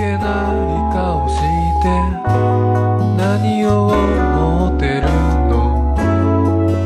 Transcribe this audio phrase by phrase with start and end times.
[0.00, 0.24] けない
[0.94, 1.36] 顔し
[1.82, 1.84] て
[3.18, 5.02] 何を思ってる
[5.50, 5.52] の？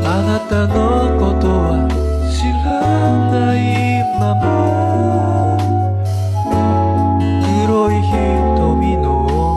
[0.04, 0.74] あなたの
[1.20, 1.86] ことは
[2.28, 2.66] 知ら
[3.30, 3.62] ない
[4.18, 4.42] まま。
[7.62, 9.06] 黒い瞳の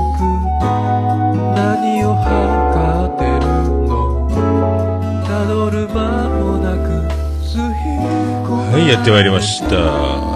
[0.06, 0.22] 奥
[1.58, 3.50] 何を測ってる
[3.88, 3.90] の？
[5.26, 6.86] たどる間もなく
[7.42, 7.74] 吸い
[8.46, 10.27] 込まはい、やってまいりました。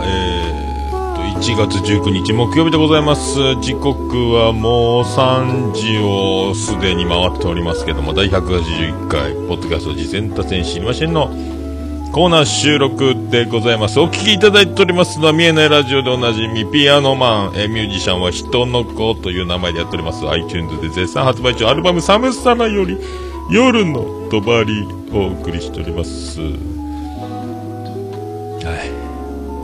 [1.41, 3.55] 1月19日木曜日でございます。
[3.61, 11.29] 時刻はもう3時をすでに回っておりますけども、第181回、ポッドキャスト次戦多戦知りませんの
[12.11, 13.99] コーナー収録でございます。
[13.99, 20.23] お聞きいただいておりますのは、見えないラジオでおなじみ、ピアノマン、えミュージシャンは人の子という名前でやっております。
[20.29, 22.99] iTunes で絶賛発売中、アルバムサムサナより、
[23.49, 26.39] 夜の帳をお送りしております。
[26.39, 26.47] は
[28.85, 29.00] い。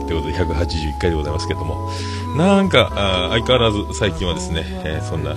[0.08, 1.90] ということで、181回でございますけども、
[2.36, 5.36] なんか、あ相変わらず最近はですね、えーそんな、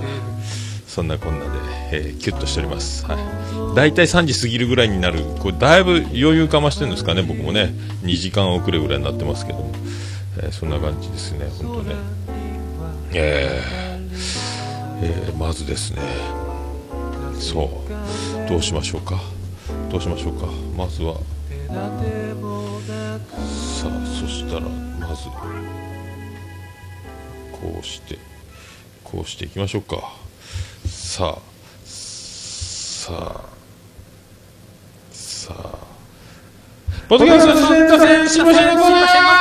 [0.88, 1.52] そんなこんなで、
[1.92, 3.06] えーキュッとしております。
[3.06, 3.18] はい。
[3.76, 9.72] 大体3時過ぎるぐらいになる、これだいぶ余裕かましてるんですかね、僕もね、2時間遅れぐらいになってますけども、
[10.42, 11.96] えーそんな感じですね、本当ね。
[13.14, 16.02] えーえーまずですね、
[17.40, 17.84] そ
[18.46, 19.20] う、どうしましょうか。
[19.92, 20.46] どうしましょうか。
[20.78, 21.16] まずは、
[22.88, 25.30] さあそしたらまず
[27.52, 28.18] こうして
[29.04, 29.98] こうしていきましょうか。
[30.86, 31.42] さあ
[31.86, 33.42] さあ
[35.12, 35.92] さあ。
[37.08, 37.58] ポッドキャスト
[38.00, 39.41] 選手のコーナー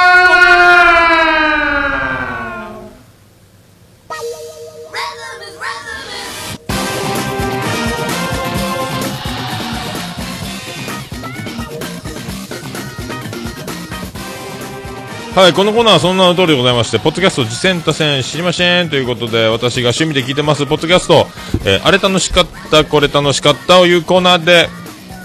[15.34, 21.28] はい、このコーナーはそんなの通りでございまして、ポッドキャスト、次戦多戦知りませんということで、私が趣味で聞いてます、ポッドキャスト、
[21.64, 24.68] えーあれ楽しかった、これ楽しかったというコーナーで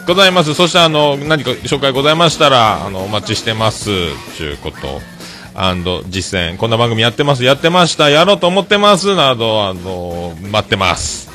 [0.08, 0.54] ございます。
[0.54, 3.86] そして、あの、何か紹介ございましたら、あの、お待ちしてます、
[4.38, 5.02] ということ。
[5.56, 11.35] アンド、実践、こんな番組やってます、やってました、やろうと思ってます、など、あの、待ってます。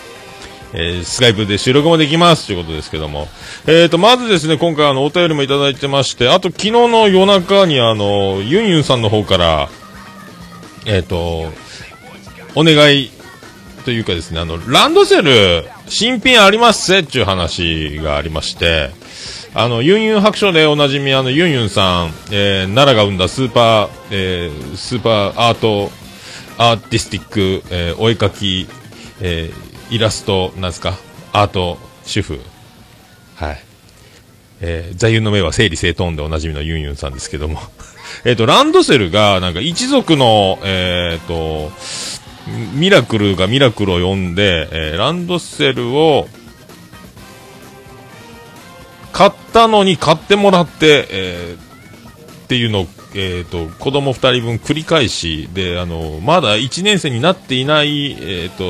[0.73, 3.29] えースカイプで収録もできますということですけども。
[3.67, 9.69] えーと、まずですね、今回あの、お便りもいただいてまして、あと昨日の夜中にあの、ユンユンさんの方から、
[10.87, 11.53] えーと、
[12.55, 13.11] お願い
[13.85, 18.91] というかですね、あの、ランドセル、新品ありますせっていう話がありまして、
[19.55, 25.91] あの、ユンユン白書でおなじみあの、ユンユンさん、えー奈良が生んだスーパー、えースーパーアート、
[26.57, 28.69] アーティスティック、えーお絵描き、
[29.21, 30.97] えーイラスト、なんですか、
[31.33, 32.41] アート、主婦。
[33.35, 33.63] はい。
[34.61, 37.61] えー座右の銘は整理整頓でおなじみのユンユンさんですけども。
[38.25, 41.73] えっと、ランドセルが、なんか一族の、えっ、と、
[42.75, 46.29] ミラクルがミラクルを呼んで、えーランドセルを、
[49.13, 58.65] 買ったのに買ってもらって、えーっていうのを、えっ、と、子供二人分繰り返し、で、あの、まだ1年生になっていない、えっ、と、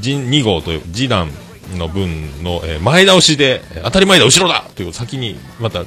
[0.00, 1.30] じ2号という、次男
[1.76, 5.84] の分の、えー前倒しで、当たり前だ、後ろだという先に、また、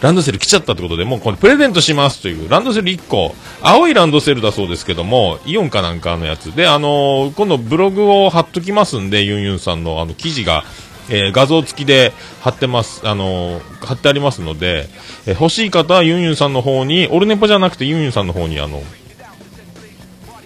[0.00, 10.64] ランドセル来ちゃったってことで、もうこれプレゼントしますという、ランドセル1個、青いランドセルだそうですけども、イオンかなんかのやつで、あの今度ブログを貼っときますんで、ユンユンさんのあの記事が、
[11.08, 14.88] えー画像付きで貼ってます、あのー貼ってありますので、
[15.26, 18.82] えー欲しい方はユンユンさんの方に、オルネポじゃなくてユンユンさんの方に、あの、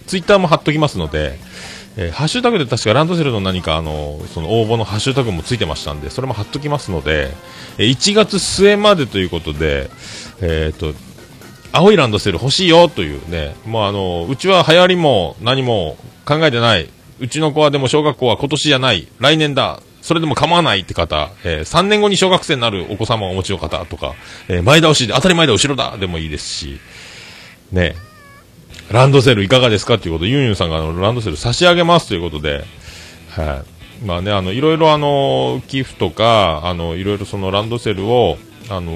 [0.06, 1.38] ツイッターも貼っときますので、
[1.96, 7.30] えーハッシュタグで確かランドセルの何かあのその応募のハッシュタグもついてましたんでそれも貼っときますので、
[7.78, 9.90] えー1月末までということで、
[10.40, 10.94] えー、と
[11.72, 15.96] 青いランドセル欲しいよというねもうあのうちは流行りも何も
[16.26, 16.88] 考えてない。
[17.18, 19.08] うちの子はでも小学校は今年じゃない。
[19.20, 19.80] 来年だ。
[20.06, 24.14] それでも構わないって方、え3年後に小学生になるお子様をお持ちの方とか、
[24.48, 26.80] えー前倒しで当たり前だ後ろだでもいいですし
[27.72, 27.97] ね
[28.91, 32.64] ランドセルいかがですかっていうこと、ユンユンさんがあのランドセル差し上げますということで、
[33.30, 33.64] は
[34.00, 34.04] い。
[34.06, 38.38] まあね、あの、いろいろあの、寄付とか、あの、いろいろそのランドセルを、
[38.68, 38.92] あの、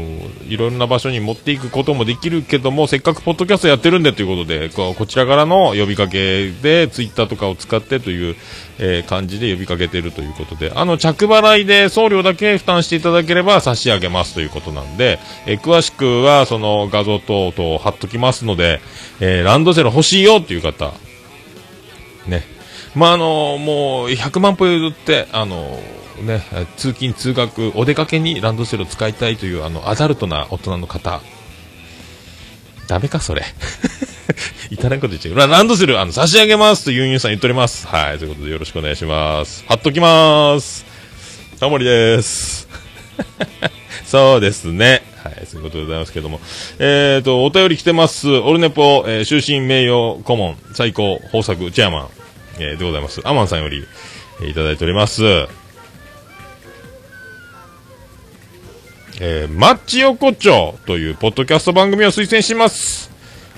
[0.48, 8.36] いろんな場所に持っていくこともできるけども、せっかくポッドキャストやってるんでということで、ここちらからの呼びかけで、ツイッターとかを使ってという、
[8.78, 18.80] えー感じで呼びかけてるということで、あの、着払いで送料だけ負担していただければ差し上げますということなんで、えー詳しくはその画像等々貼っときますので、
[19.20, 20.92] えーランドセル欲しいよっていう方、
[22.26, 22.44] ね。
[22.94, 25.78] まあ、あのもう100万歩譲って、あの
[26.20, 26.42] ね、
[26.76, 31.20] 通勤通学、お出かけにランドセルを使いたいという、あの、アダルトな大人の方。
[32.86, 33.44] ダメか、それ。
[34.70, 35.48] いたないこと言っちゃう。
[35.50, 37.86] ランドセル、あの、差し上げますとユンユンさん言っております。
[37.86, 39.64] はい、ということでよろしくお願いします。
[39.66, 40.84] 貼っときます。
[41.58, 42.68] タモリです。
[44.06, 45.02] そうですね。
[45.22, 46.40] はい、そういうことでございますけども。
[46.78, 48.28] えーと、お便り来てます。
[48.28, 52.08] オルネポ、えー終身名誉顧問、最高、豊作、チェアマン、
[52.58, 53.20] えーでございます。
[53.24, 53.86] アマンさんより、
[54.40, 55.22] えーいただいております。
[59.22, 63.10] えーマッチ横丁というポッドキャスト番組を推薦します。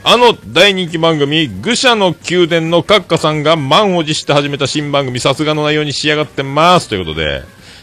[0.02, 6.88] あの大人気番組、愚者の宮殿の閣下さんが満を持して始めた新番組、さすがの内容に仕上がってます。
[6.88, 7.42] ということで、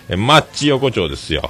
[0.09, 1.49] えーマッチ横丁ですよ。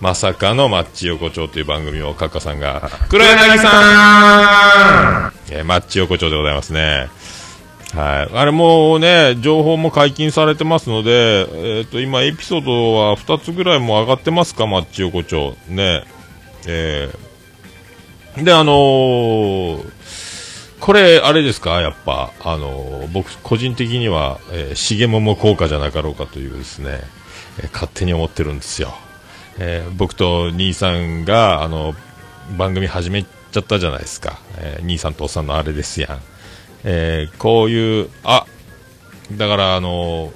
[0.00, 7.06] まさかのマッチ横丁という番組を閣下さんが、黒柳さんえーマッチ横丁でございますね。
[7.94, 8.36] はい。
[8.36, 15.56] あれもね、情報も解禁されてますので、えっ、と、今エピソードは2つぐらいも上がってますか、マッチ横丁。
[15.68, 16.04] ね。
[16.66, 17.24] えー
[18.42, 19.94] で、あのー
[20.80, 27.00] これ、あれですか、やっぱ、あのー僕、個人的には、えー、重桃効果じゃなかろうかというですね、
[27.60, 28.92] えー勝手に思ってるんですよ。
[29.58, 31.94] えー僕と兄さんが、あの、
[32.58, 34.40] 番組始めちゃったじゃないですか。
[34.58, 36.33] えー兄さんとおっさんのあれですやん。
[36.84, 38.46] えーこういう、あ、
[39.32, 40.32] だからあの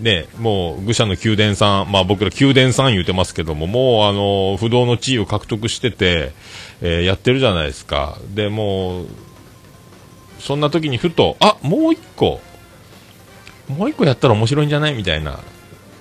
[0.00, 6.32] ね、もう愚者の宮殿さん、まあ僕ら宮殿さん言うてますけども、もうあの不動の地位を獲得してて、
[6.80, 8.18] えーやってるじゃないですか。
[8.34, 9.06] で、もう、
[10.40, 12.40] そんな時にふと、あ、もう一個、
[13.68, 14.94] もう一個やったら面白いんじゃない？
[14.94, 15.38] みたいな、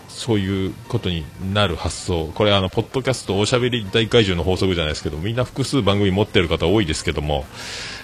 [0.10, 2.32] そういうことになる発想。
[2.34, 7.46] これあの、ポッドキャストおしゃべり大怪獣の法則じゃないですけど、みんな複数番組持ってる方多いですけども、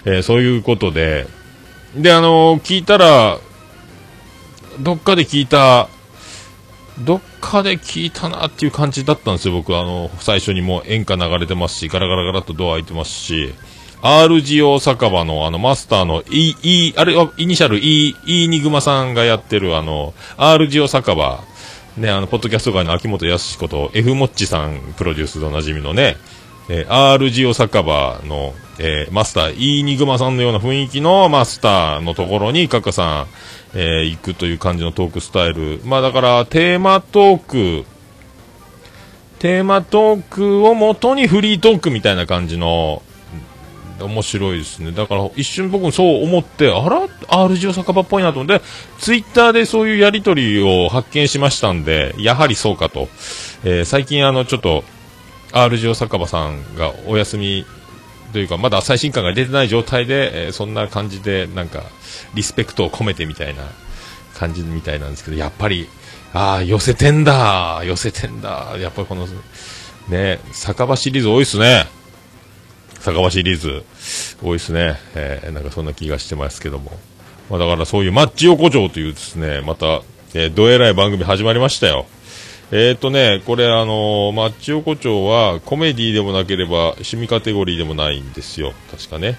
[0.04, 1.26] えーそういうことで、
[1.94, 3.38] で、あの聞いたら、
[4.80, 5.88] どっかで聞いた、
[7.00, 9.76] どっかで聞いたなっていう感じだったんですよ、僕。
[9.76, 13.54] あの、最初にもう演歌流れてますし、ガラガラガラっとドア開いてますし、
[14.02, 21.42] RGO 酒場のあのマスターの E、E、あれはイニシャル E、E ニグマさんがやってるあの、RGO 酒場、
[21.96, 26.16] ね、あの、ポッドキャスト界の秋元康こと F モッチさんプロデュースでおなじみのね、
[26.68, 33.26] えー RGO 酒場の、えーマスター、イーニグマさんのような雰囲気のマスターのところに、カッカさん、
[33.74, 35.80] えー行くという感じのトークスタイル。
[35.84, 37.84] まあだから、テーマトーク、
[39.38, 43.02] テーマトークを元にフリートークみたいな感じの、
[44.00, 44.92] 面白いですね。
[44.92, 48.64] だから一瞬僕もそう思って、あら ?RGO 酒場っぽいなと思って、
[49.00, 53.08] ツイッターでそういうやりとりを発見しましたんで、やはりそうかと。
[53.64, 54.84] えー最近あの、ちょっと、
[55.52, 57.66] RGO 酒場さんがお休み
[58.32, 61.82] というか、まだ最新刊が出てない状態で、えーそんな感じで、なんか、
[62.34, 63.62] リスペクトを込めてみたいな
[64.34, 65.88] 感じみたいなんですけど、やっぱり、
[66.34, 69.26] ああ、寄せてんだ、寄せてんだ、やっぱりこの、
[70.08, 71.86] ね、酒場シリーズ多いっすね。
[73.00, 73.84] 酒場シリーズ
[74.42, 76.92] 多いですね、えーなんかそんな気がしてますけども、
[77.48, 80.02] まあ、だからそういうマッチ横丁というですねまた、
[80.34, 82.06] えーどえらい番組始まりましたよ。
[82.70, 89.38] えーとね、これあのーマッチ横丁はコメディでもなければ趣味カテゴリーでもないんですよ、確かね。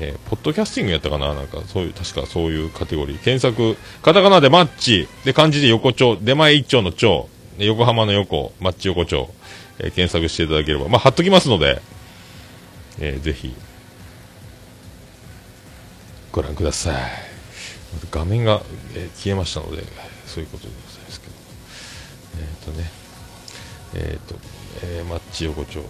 [0.00, 1.34] えーポッドキャスティングやったかな？
[1.34, 3.18] なんかそういう、確かそういうカテゴリー。
[3.18, 7.28] 検索、カタカナでマッチ、で漢字で横丁、出前一丁の丁、
[7.58, 9.28] 横浜の横、マッチ横丁、
[9.78, 11.82] えー検索していただければ、まあ貼っときますので、
[13.00, 13.54] えーぜひ。
[16.32, 16.94] ご覧ください。
[18.10, 18.62] 画面が、
[18.94, 19.82] えー消えましたので
[20.26, 21.37] そういうことでございますけど。
[22.70, 22.90] ね。
[23.94, 24.34] えっ、と、
[24.82, 25.82] えーマッチ横丁。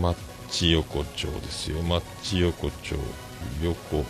[0.00, 0.16] マッ
[0.50, 1.82] チ横丁ですよ。
[1.82, 2.96] マッチ横丁。
[3.62, 4.04] 横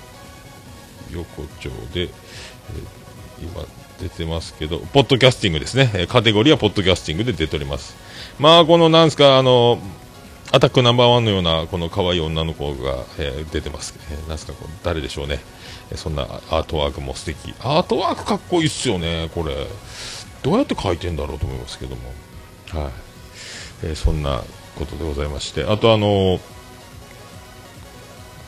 [1.12, 2.08] 横丁で、えー
[3.40, 3.66] 今
[4.00, 6.06] 出てますけど、ポッドキャスティングですね。
[6.08, 7.96] カテゴリーはポッドキャスティングで出ております。
[8.38, 9.78] まあ、このなんすか、あの、
[10.52, 15.40] アタックナンバーワンのようなこの可愛い女の子が、えー出てます、えーなんすかこ誰でしょうね、
[15.90, 17.54] えそんなアートワークも素敵。
[17.60, 19.54] アートワークかっこいいっすよねこれ。
[20.44, 22.02] どうやって描いてんだろうと思いますけども。
[22.82, 22.92] はい、
[23.84, 24.42] えーそんな
[24.76, 25.64] ことでございまして。
[25.64, 26.40] あとあのー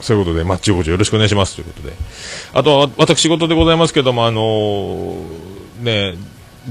[0.00, 1.54] そういうことで、マッチ横丁よろしくお願いします。
[1.56, 1.94] ということで。
[2.52, 6.14] あとは、私事でございますけども、あのーね、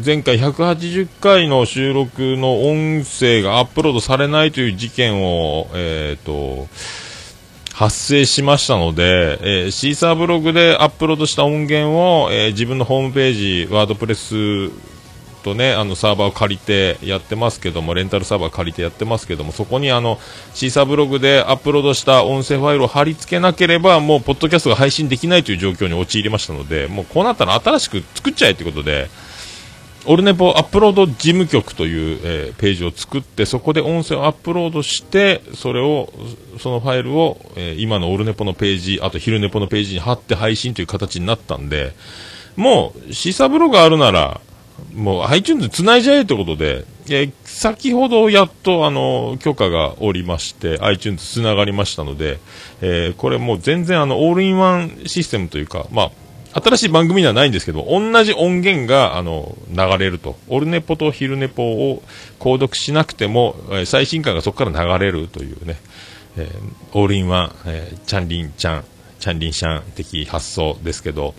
[0.05, 6.67] 前回180回の収録の音声がアップロードされないという事件を、えっ、と、
[7.74, 14.70] 発生しましたので、えーシーサーブログでアップロードした音源を、えー自分のホームページ、ワードプレス
[15.45, 20.19] とね、あのサーバーを借りてやってますけども、レンタルサーバー借りてやってますけども、そこにあの、
[20.55, 29.07] シーサーブログでアップロードした音声ファイルを貼り付けなければ、もう、ポッドキャストが配信できないという状況に陥りましたので、もうこうなったら新しく作っちゃえということで、
[30.07, 36.11] オルネポアップロード事務局という、えーページを作って、そこで音声をアップロードして、それを、
[36.59, 41.93] そのファイルを、えー今のオルネポのページ、あと昼ネポのページに貼って配信という形になったんで、
[42.55, 44.41] もう、シーサーブログがあるなら、
[44.94, 52.39] もう iTunes に繋いじゃえということで、え先ほどやっとあの許可がおりまして iTunes 繋がりましたので、
[52.82, 56.12] えーこれもう全然あのオールインワンシステムというか、ま
[56.53, 62.01] あ、新しい番組ではないんですけど、同じ音源があの流れると、オルネポとヒルネポを
[62.39, 65.77] 購読しなくても、え最新回がそこから流れるというね、
[66.38, 66.50] えー
[66.94, 68.86] オールインワン、えーチャンリンちゃん、
[69.20, 71.36] チャンリンシャン的発想ですけど、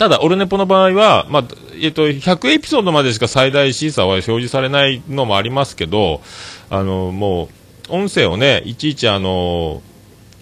[0.00, 1.44] ただ、オルネポの場合は、まあ、
[1.78, 6.22] えっと、100エピソードまでしか最大審査は表示されないのもありますけど、
[6.70, 7.50] あの、も
[7.90, 9.82] う、音声をね、いちいちあの、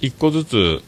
[0.00, 0.80] 一個ずつ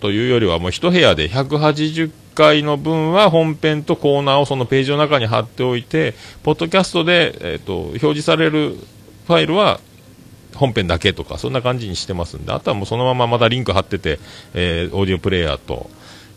[0.00, 8.74] というよりは、もう一部屋で180回の分は本編とコーナーをそのページの中に貼っておいて、ポッドキャストで、えっと、表示される
[9.28, 9.78] ファイルは、
[10.56, 14.18] 本編だけとか、そんな感じにしてますんで、あとはもうそのまままたリンク貼ってて、
[14.52, 15.88] えーオーディオプレイヤーと、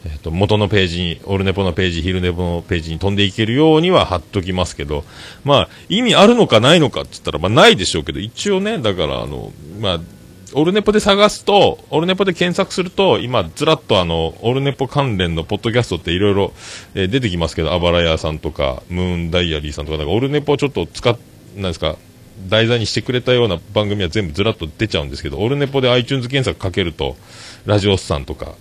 [0.06, 5.06] えー、と元のページに、オルネポのページ、ヒルネポのページに飛んでいけるようには貼っときますけど、
[5.44, 10.00] まあ、意味あるのかないのかって言ったら、まあ、ないでしょうけど、一応ね、だから、あの、まあ、
[10.56, 16.54] オルネポで探すと、オルネポで検索すると、今、ずらっとあの、オルネポ関連のポッドキャストっていろいろ、
[16.94, 21.18] 出てきますけど、あばら屋さんとか、ムーンダイアリーさんとか、なんかオルネポちょっと使っ、
[21.56, 21.98] なんですか、
[22.50, 27.16] 題材にしてくれたような番組は全部ずらっと出ちゃうんですけど、オルネポで iTunes 検索かけると、
[27.66, 28.56] ラジオスさんとか、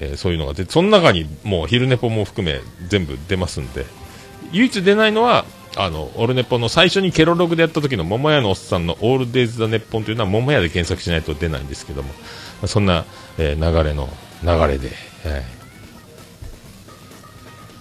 [0.00, 3.86] えーそういうのが出て、その中にもう昼ネポも含め全部出ますんで、
[4.52, 5.44] 唯一出ないのは、
[5.76, 12.12] あの、オルネポの最初にケロログでやった時の桃屋のおっさんのオールデイズ・ザ・ネッポンというのは桃屋で検索しないと出ないんですけども、
[12.66, 13.04] そんな、
[13.38, 14.08] えー流れの
[14.42, 14.88] 流れで、
[15.24, 15.44] はい。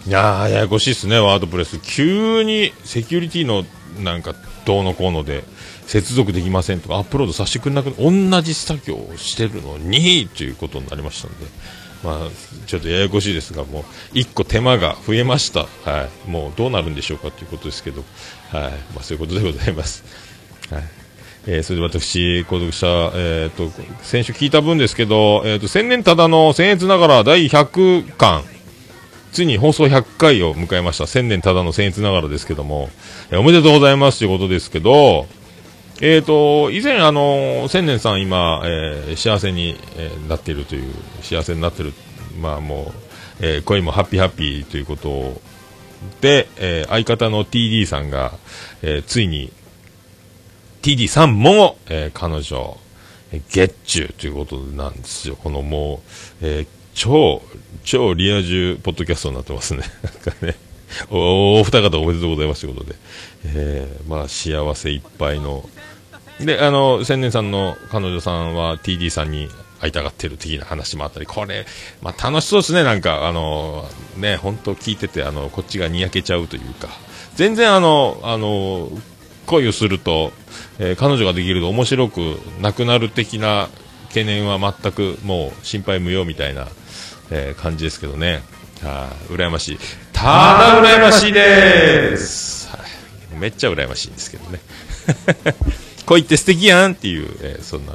[0.08, 1.80] いやー、ややこしいですね、ワードプレス。
[1.80, 3.66] 急にセキュリティの
[4.04, 4.36] なんか
[4.66, 5.44] どうのこうので
[5.88, 8.12] 接続できませんとか、アップロードさせてくれなく同
[8.42, 11.38] じ作業をしてるのにということになりましたんで、
[12.04, 12.18] まあ、
[12.66, 15.68] ちょっとややこしいですが、もう一個手間が増えました。
[15.84, 16.30] はい。
[16.30, 18.04] もうどうなるんでしょうかということですけど、
[18.52, 18.72] はい。
[18.94, 20.04] まあ、そういうことでございます。
[20.72, 20.84] はい。
[21.48, 23.70] えーそれで私、購読者、えっ、と、
[24.02, 28.44] 先週聞いた分ですけど、えっ、と、千年ただの僭越ながら第100巻、
[29.32, 31.08] ついに放送100回を迎えました。
[31.08, 32.90] 千年ただの僭越ながらですけども、
[33.32, 35.28] えーおめでとうございますということですけど、
[36.02, 41.94] えーと、以前あの、千年さん今、えー幸せに、えーなっているという、幸せになってる、
[42.40, 42.94] まあも
[43.42, 45.42] う、えー恋もハッピーハッピーということ
[46.22, 48.32] で、えー相方の TD さんが、
[48.82, 49.52] えーついに、
[50.82, 52.78] TD さんも、えー彼女、
[53.34, 55.36] えーゲッチュということなんですよ。
[55.36, 56.02] このも
[56.42, 57.42] う、えー超、
[57.84, 59.84] 超リア充ポッドキャストになってますね。
[60.04, 60.56] なんかね。
[61.10, 62.96] おお二方おめでとうございますということで。
[63.46, 65.68] えーまあ幸せいっぱいの。
[66.40, 69.50] で、あの、千年さんの彼女さんは TD さんに
[69.82, 71.66] 会いたがってる的な話もあったり、これ、
[72.02, 76.90] まあ楽しそうですね、なんか、あの、ね、本当聞いてて、あの、こっちがにやけちゃうというか、
[77.36, 78.90] 全然あの、あの、
[79.48, 80.32] 恋をすると、
[80.80, 82.20] えー彼女ができると面白く
[82.62, 83.70] なくなる的な
[84.10, 86.68] 懸念は全くもう心配無用みたいな、
[87.32, 88.42] えー感じですけどね。
[88.82, 89.80] はい、羨ましい。
[90.20, 92.70] ただ羨ましいです、
[93.40, 94.60] めっちゃ羨ましいんですけどね。
[96.06, 97.94] 恋って素敵やんっていう、えーそんな、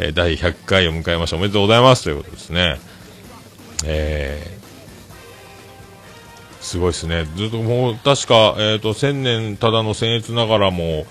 [0.00, 1.36] えー第100回を迎えました。
[1.36, 2.80] おめでとうございますということですね。
[3.84, 4.62] えー
[6.64, 7.26] すごいですね。
[7.36, 11.06] ずっともう、確か、えっ、と、千年ただの僭越ながらも、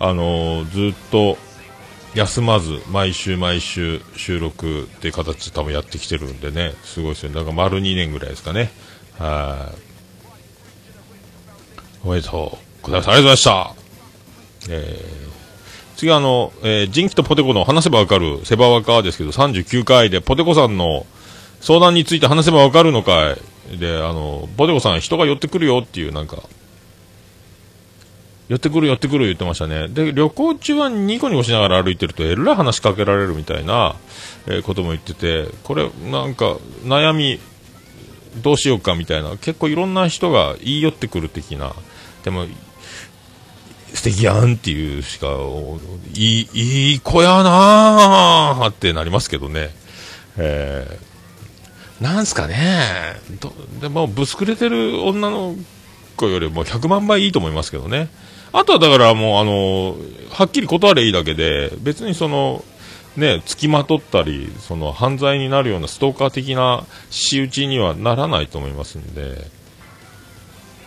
[0.00, 1.38] あのーずっと、
[2.14, 7.36] 休まず、毎週毎週収録っていう形で多分やってきてるんでね、すごいですよね。
[7.36, 8.72] だから丸2年ぐらいですかね。
[9.18, 9.83] はい。
[12.04, 13.10] おめでとうございます。
[13.10, 13.74] ありがとうございました。
[14.70, 15.24] えー
[15.96, 21.06] 次あの、えージンキとポテコの話せばわかる、セバワカーですけど、39回で、ポテコさんの
[21.60, 23.36] 相談について話せばわかるのか
[23.72, 23.78] い。
[23.78, 26.42] で、あの、ポテコさん人が寄ってくるよっていう、なんか、
[28.48, 29.88] 寄ってくる寄ってくる言ってましたね。
[29.88, 33.94] で、旅行中はニコニコしながら歩いてると、えらい話しかけられるみたいな、
[34.46, 37.38] えーことも言ってて、これ、なんか、悩み、
[38.42, 41.74] どうしようかみたいな、結構いろんな人が言い寄ってくる的な、
[42.24, 42.46] でも、
[43.92, 45.28] 素敵やんっていうしか、
[46.14, 49.70] いい、いい子やなーってなりますけどね。
[50.36, 53.14] えー、なんすかね
[53.80, 55.54] でも、ぶつくれてる女の
[56.16, 58.08] 子よりも100万倍いいと思いますけどね。
[58.52, 59.96] あとはだからもう、あの、
[60.30, 62.64] はっきり断ればいいだけで、別にその、
[63.16, 69.46] ね、付きまとったり、その犯罪になるようなストーカー的な仕打ちにはならないと思いますんで、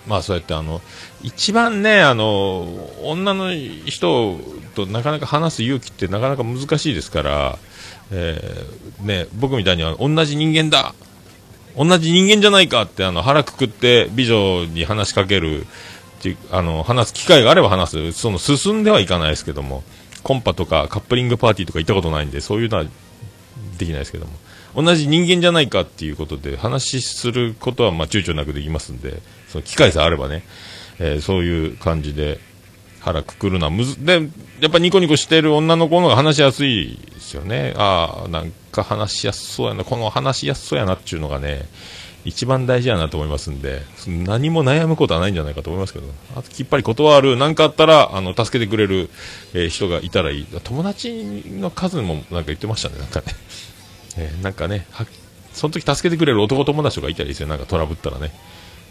[0.08, 0.82] まあそうやってあの、
[1.22, 3.52] 一番ね、あの、女の
[3.86, 4.40] 人
[4.76, 7.60] となかなか話す勇気ってなかなか難しいですから、
[8.12, 10.94] えーね、僕みたいには同じ人間だ
[11.76, 15.66] 同じ人間じゃないかってあの腹くくって美女に話しかけるっ
[16.22, 19.84] てあの話す機会があれば話すその進んではいかないですけども
[20.24, 22.86] コンパとかカップリングパーティーとか行ったことないんでそういうのは
[23.78, 24.34] できないですけども
[24.84, 30.44] 同じ人間じゃないかっていうことで話することはまあ躊躇なくできますんでその機会さえあればね、
[31.00, 32.40] えーそういう感じで
[33.00, 34.22] 腹くくるのはむずで
[34.60, 37.74] やっぱニコニコしてる女の子の方が話しやすいですよね。
[37.78, 41.66] ああなんか話しやすそうやなこの話しやすそうやなっていうのがね
[42.26, 49.10] 一番大事やなと思いますんで何も悩むことはないんじゃないかと思いますけどあときっぱり断る何かあったらあの助けてくれる、
[49.54, 50.46] えー人がいたらいい。
[50.64, 53.26] 友達の数もなんか言ってましたねなんかね、
[54.18, 54.86] えーなんかね
[55.54, 58.32] その時助けてくれる男友達とかいたらいいですよなんかトラブったらね、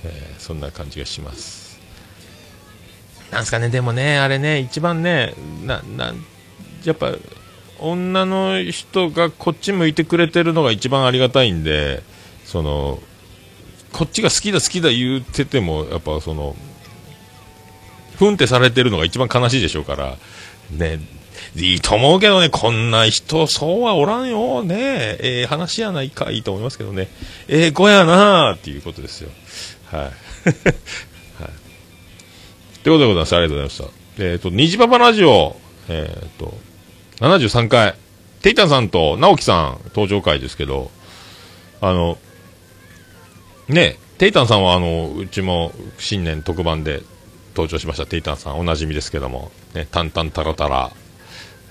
[0.04, 1.66] えーそんな感じがします
[3.30, 5.34] なんすかね、でもね、あれね、一番ね、
[5.64, 6.14] な、な、
[6.84, 7.12] やっぱ、
[7.78, 12.02] 女の人がこっち向いてくれてるのが一番ありがたいんで、
[12.44, 13.00] その、
[13.92, 16.56] こっちが好きだ好きだ言ってても、やっぱその、
[18.16, 20.16] ふんってされてるのが一番悲しいでしょうから、
[20.70, 21.00] ね、
[21.56, 24.76] いいと思うけどね、こんな人、そうはおらんよ、ね
[25.20, 27.08] ええ話やないか、いいと思いますけどね、
[27.48, 29.30] ええ子やなっていうことですよ。
[29.90, 30.10] はい。
[32.82, 33.36] ということでございます。
[33.36, 34.24] ありがとうございました。
[34.24, 35.56] えっ、と、虹パパラジオ、
[35.88, 36.54] えっ、と、
[37.20, 37.94] 73回、
[38.42, 40.90] テイタンさんと直樹さん登場回ですけど、
[41.80, 42.18] あの、
[43.68, 47.02] ね、テイタンさんはあの、うちも新年特番で
[47.54, 48.06] 登場しました。
[48.06, 50.92] テイタンさんおなじみですけども、ね、タンタンタラタラ、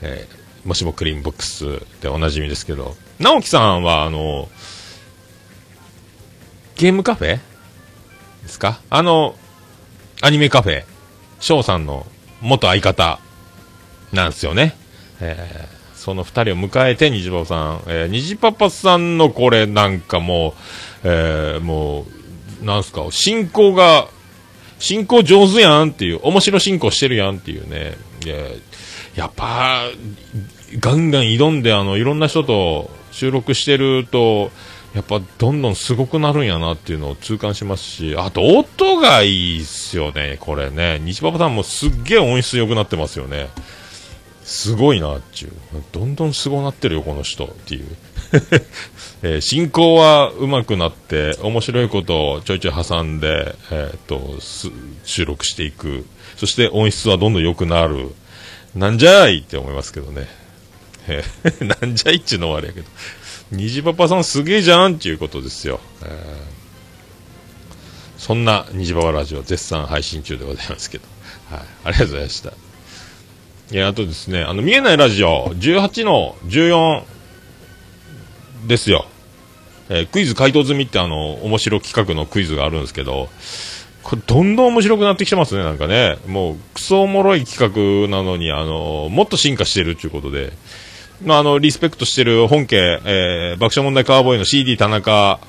[0.02, 4.50] えーもしもクリーンボックスでおなじみですけど、直樹さんはあの、
[6.76, 7.40] ゲームカフェ？
[8.46, 8.80] ですか？
[8.90, 9.36] あの、
[10.22, 10.86] アニメカフェ、
[11.40, 12.06] 翔さんの
[12.42, 13.20] 元相方
[14.14, 14.76] なんですよね。
[15.20, 20.54] えーその二人を迎えて、虹パパさん、えー、虹パパさんのこれなんかもう、
[21.04, 22.06] えーも
[22.62, 24.08] う、なんすか、進行が、
[24.78, 27.98] 進行上手やんっていう、面白進行してるやんっていうね。
[28.24, 28.36] いや
[29.16, 29.86] やっぱ、
[30.80, 34.52] ガンガン挑んで、あの、いろんな人と収録してると、
[34.96, 41.00] やっぱどんどんすごくなるんやなっていうのを痛感しますし、あと音がいいっすよね、これね。
[41.04, 43.50] 西パパさんもすっげえ音質良くなってますよね。
[44.46, 45.52] すごいなっていう。
[45.92, 47.86] どんどんすごなってるよ、この人っていう。
[49.22, 54.40] えー進行は上手くなって、面白いことをちょいちょい挟んで、えーっと、
[55.04, 56.06] 収録していく。
[56.38, 58.16] そして音質はどんどん良くなる。
[58.74, 60.28] なんじゃいって思いますけどね。
[61.10, 62.88] えー なんじゃいっちゅうのはあれやけど。
[63.52, 65.80] 虹パパさんすげえじゃんっていうことですよ。
[66.04, 66.56] えー
[68.18, 71.04] そんな虹パパラジオ絶賛配信中でございますけど。
[71.52, 71.60] はい。
[71.84, 72.54] ありがとうございました。
[73.72, 77.04] いや、あとですね、あの、見えないラジオ、18の14
[78.68, 79.06] ですよ。
[79.90, 83.30] えークイズ回答済みってあの、面白企画のクイズがあるんですけど、
[84.02, 86.18] これどんどん面白くなってきてますね、なんかね。
[86.26, 90.54] もう、クソおもろい企画なのに、あの、もっと進化してるっていうことで、
[91.22, 95.40] まあ、あの、リスペクトしてる本家、えー爆笑問題カーボーイの CD 田中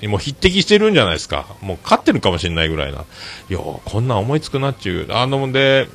[0.00, 1.46] にも匹敵してるんじゃないですか。
[1.60, 3.04] もう勝ってるかもしれないぐらいな。
[3.50, 5.12] いやこんなん思いつくなっていう。
[5.12, 5.88] あの、で、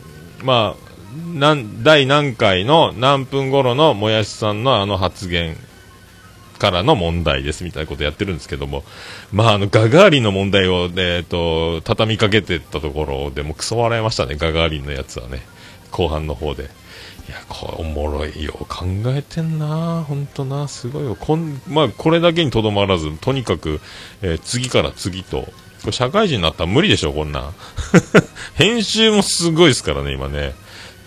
[0.44, 5.56] まあ、なん、第何回の何分頃のもやしさんのあの発言
[6.60, 8.84] からの問題ですみたいなことやってるんですけども、
[9.32, 15.42] まあ、あの、ガガーリンの問題を、えっ、と、畳みかけてったところでもクソ笑いましたね、ガガーリンのやつはね。
[15.92, 16.70] 後半の方で。
[17.32, 18.54] や、これおもろいよ。
[18.70, 21.16] 考えてんなほんとなすごいよ。
[21.16, 23.80] こん、まあ、これだけにとどまらず、とにかく、
[24.22, 25.52] えー次から次と、こ
[25.88, 27.56] れ社会人になったら無理でしょ、こんなん。
[28.56, 30.54] 編集もすごいですからね、今ね。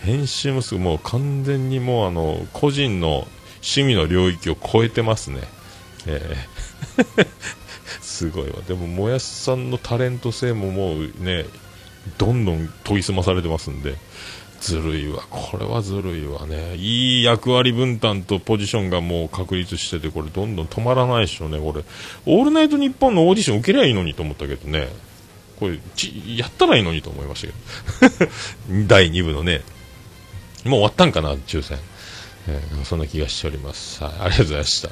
[0.00, 5.40] 編集もすごい、もう完全にもうあの、個人の趣味の領域を超えてますね。
[6.07, 7.26] えー
[8.00, 8.61] すごいわ。
[8.66, 11.44] でも、もやしさんのタレント性ももうね、
[12.18, 13.94] どんどん研ぎ澄まされてますんで、
[14.61, 15.23] ずるいわ。
[15.31, 16.75] これはずるいわね。
[16.77, 21.85] いい役割分担とポジションがもう確立してて、これどんどん止まらないでしょうね、これ。
[22.27, 24.88] オールナイトニッポンのオーディション受けりゃいいのにと思ったけどね。
[25.59, 27.47] これ、ち、やったらいいのにと思いまし
[27.99, 28.33] たけど。
[28.87, 29.62] 第2部のね。
[30.64, 31.79] もう終わったんかな、抽選。
[32.49, 34.03] えーそんな気がしております。
[34.03, 34.90] はい、ありがとうございました。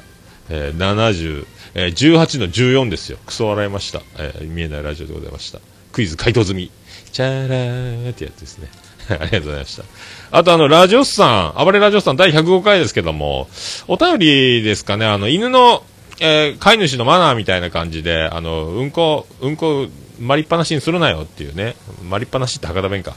[0.49, 3.17] えー70、え18の14ですよ。
[3.25, 4.01] クソ笑いました。
[4.17, 5.59] えー見えないラジオでございました。
[5.91, 6.71] クイズ回答済み。
[7.11, 8.67] チャラーってやつですね。
[9.09, 9.83] ありがとうございました。
[10.31, 13.47] あとあの、ラジオスさん、暴れラジオスさん第105回ですけども、
[13.87, 15.83] お便りですかね、あの、犬の、
[16.19, 19.87] えー飼い主のマナーみたいな感じで、あの、うんこ、うんこ
[20.19, 21.75] まりっぱなしにするなよっていうね。
[22.09, 23.15] まりっぱなしって博多弁か。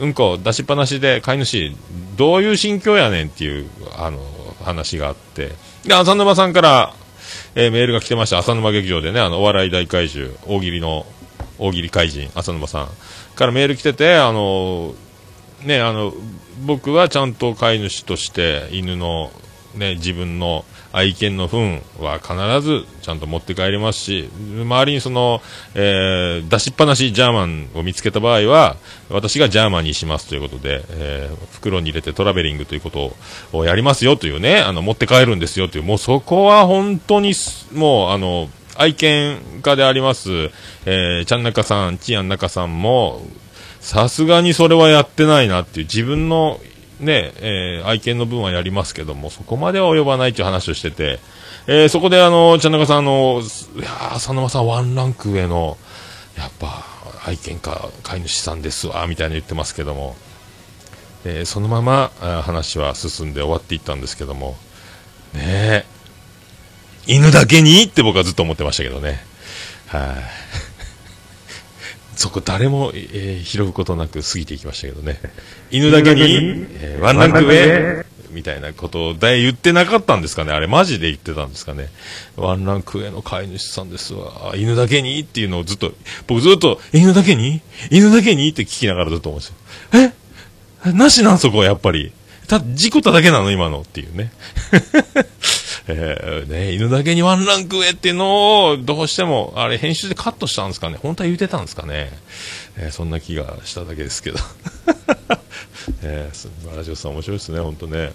[0.00, 1.72] うんこ出しっぱなしで飼い主、
[2.16, 4.18] どういう心境やねんっていう、あの、
[4.64, 5.52] 話があって。
[5.84, 6.92] で、浅沼さんから、
[7.54, 8.38] えーメールが来てました。
[8.38, 11.06] 浅沼劇場でね、あの、お笑い大怪獣、大喜利の、
[11.58, 12.88] 大喜利怪人、浅沼さん
[13.36, 14.94] からメール来てて、あの、
[15.64, 16.12] ね、あの、
[16.64, 19.30] 僕はちゃんと飼い主として犬の、
[19.74, 25.40] ね、自分の愛犬の糞は必ずちゃんと持って帰りますし、周りにその、
[25.74, 28.76] えー出しっぱなしジャーマンを見つけた場合は、
[29.08, 33.16] 私がジャーマンにしますということで、えー袋に入れてトラベリングということ
[33.52, 37.34] をやりますよというね、あの、持って帰るんですよという、もうそこは本当に、
[37.72, 40.50] もう、あの、愛犬家であります、
[40.86, 43.22] えー、ちゃんなかさん、ちやんなかさんも、
[43.80, 46.60] さすがにそれはやってないなっていう、自分の
[47.00, 51.18] ね、えー愛犬の分はやりますけども、そこまでは及ばないっていう話をしてて、
[51.66, 53.40] えーそこであの、ちゃなかさん、あの、
[53.76, 55.78] いやー浅沼さんワンランク上の、
[56.36, 56.84] やっぱ、
[57.24, 60.16] 愛犬家、飼い主さんですわ、みたいな言ってますけども、
[61.24, 62.10] えーそのまま
[62.42, 64.56] 話は進んで終わっていったんですけども、
[65.34, 65.86] ねえ、
[67.06, 69.24] 犬だけにって僕はずっと思ってましたけどね。
[69.86, 70.49] はい、
[72.20, 75.18] そこ誰も、えー拾うことなく過ぎていきましたけどね。
[75.70, 81.88] 犬だけに、えーワンランク上みたいなことをだい言ってなかったんですかねあれマジで言ってたんですかね
[82.36, 84.52] ワンランク上の飼い主さんですわ。
[84.54, 85.94] 犬だけにっていうのをずっと、
[86.26, 87.62] 僕ずっと、犬だけに？
[87.90, 90.12] 犬だけにって聞きながらずっと思うんですよ。
[90.84, 90.92] え？
[90.92, 92.12] なしなんそこやっぱり。
[92.48, 93.50] た、事故っただけなの？
[93.50, 94.30] 今のっていうね。
[95.88, 100.98] えーね、犬だけにワンランク上っていうのを、どうしても、あれ、編集でカットしたんですかね？
[101.02, 102.10] 本当は言ってたんですかね、
[102.76, 104.38] えーそんな気がしただけですけど。
[106.02, 108.12] えーすラジオさん面白いですね、本当ね。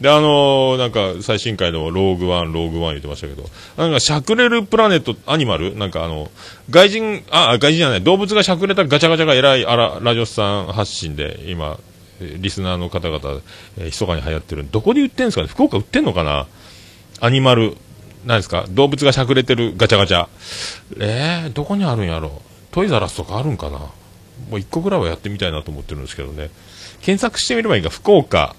[0.00, 3.48] で、あのーなんか、最新回の Rogue One、Rogue One 言ってましたけど、
[3.78, 5.74] なんか、シャクレルプラネット、アニマル？
[5.74, 6.30] なんかあの、
[6.68, 11.78] 外人、あ、外人じゃない、動物がしゃくれたガチャガチャがえらい、あら、ラジオさん発信で、今、
[12.20, 13.40] リスナーの方々、
[13.78, 14.66] えー、密かに流行ってる。
[14.70, 15.48] どこで売ってんですかね？
[15.48, 16.46] 福岡売ってんのかな？
[17.20, 17.76] アニマル、
[18.24, 18.66] なんですか？
[18.70, 20.28] 動物がしゃくれてるガチャガチャ。
[20.98, 22.42] えー、どこにあるんやろ？
[22.72, 23.78] トイザラスとかあるんかな？
[23.78, 23.92] も
[24.52, 26.50] う一個ぐらいはやってみたいなと思ってるんですけどね。
[27.02, 28.54] 検索してみればいいか、福岡、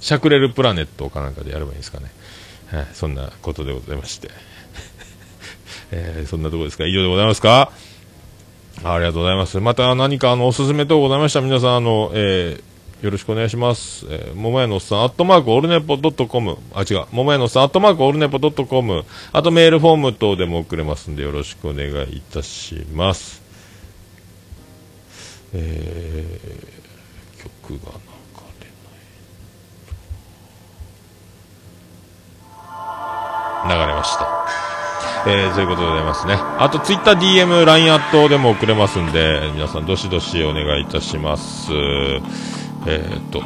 [0.00, 2.06] しゃくれるプラネットかなんかでやればいいんですかね。
[2.70, 4.30] はい、そんなことでございまして。
[5.90, 6.86] えーそんなとこですか？
[6.86, 7.72] 以上でございますか？
[8.84, 9.58] ありがとうございます。
[9.58, 12.75] また何かあのおすすめ等ございました皆さんあの、えー
[13.06, 14.04] よろしくお願いします。
[14.10, 16.58] えー、桃屋のおっさん、アットマークオルネポドットコム。
[16.74, 17.04] あ、違う。
[17.12, 19.04] 桃屋のおっさん、アットマークオルネポドットコム。
[19.32, 23.40] あとメールフォーム等でも送れますんで、よろしくお願いいたします。
[25.54, 27.92] えー、曲が
[33.62, 33.86] 流れない。
[33.86, 34.26] 流れました。
[35.28, 36.34] えー、そういうことでございますね。
[36.34, 41.70] あと、ツイッター DM、LINE アットでも送れますんで、皆さん、どしどしお願いいたします。
[42.86, 43.42] えー、っと、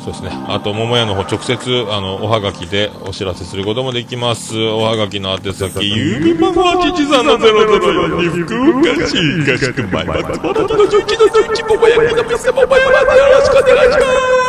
[0.00, 0.30] そうですね。
[0.48, 4.56] あと、桃屋の方、直接、あの、おはがきでお知らせすることもできます。
[4.56, 14.46] おはがきの宛先、郵便番号813-004に福岡市東区前松原の11の11桃屋の店桃屋までよろしくお願いします。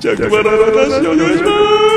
[0.00, 1.91] 着払いの話お願いします。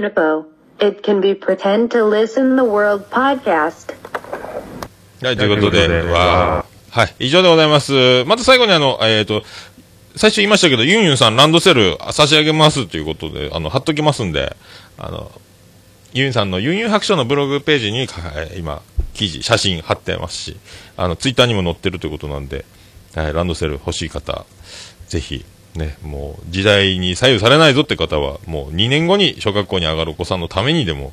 [0.00, 0.46] Orunipo.
[0.80, 3.94] It can be pretend to listen the world podcast.
[5.22, 8.24] はい、ということで、わーはい、以上でございます。
[8.24, 9.42] また最後にあの、えっ、と、
[10.16, 14.56] 最初言いましたけど、ユンユンさんランドセル差し上げますということで、あの、貼っときますんで、
[14.96, 15.30] あの、
[16.14, 18.80] ユンユンさんのユンユン白書のブログページに、かえー今、
[19.12, 20.56] 記事、写真貼ってますし、
[20.96, 22.64] あの、ツイッターにも載ってるということなんで、
[23.14, 24.46] はい、ランドセル欲しい方、
[25.08, 31.12] ぜひ、ね、もう時代に左右されないぞって方は、もう2年後に小学校に上がるお子さんのためにでも、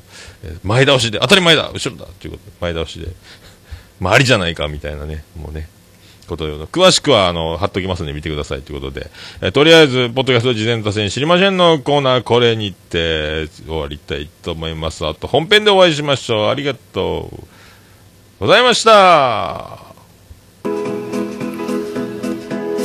[0.64, 3.08] 前倒しで、当たり前だ後ろだということで、前倒しで、
[4.00, 5.68] まあ、ありじゃないかみたいなね、もうね、
[6.26, 15.06] ことで、詳しくは、あの、貼っときますんで見てくださいということで、えとりあえず、ポッドキャスト事前打線知りませんのコーナー、これにて終わりたいと思います。
[15.06, 16.48] あと、本編でお会いしましょう。
[16.48, 17.44] ありがとう
[18.40, 19.87] ございました。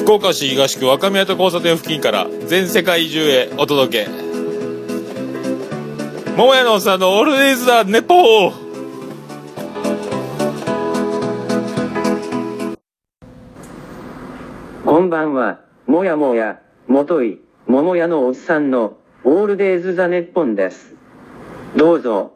[0.03, 4.11] 福岡市東区若宮と交差点付近から全世界中へお届け。
[6.35, 8.51] 桃屋のおっさんのオールディーズだ、ネポー
[14.99, 20.95] んばんは、もやもや、もとい、桃屋のおっさんの、オールデイズ・ザ・ネッポンです。
[21.77, 22.32] どうぞ、